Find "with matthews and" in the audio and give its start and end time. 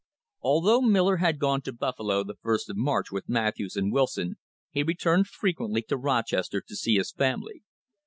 3.11-3.93